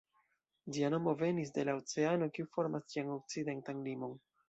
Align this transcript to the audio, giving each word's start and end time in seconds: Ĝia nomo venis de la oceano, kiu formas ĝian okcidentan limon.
Ĝia 0.77 0.89
nomo 0.93 1.13
venis 1.19 1.53
de 1.59 1.67
la 1.71 1.77
oceano, 1.83 2.31
kiu 2.39 2.51
formas 2.59 2.91
ĝian 2.95 3.15
okcidentan 3.21 3.89
limon. 3.91 4.23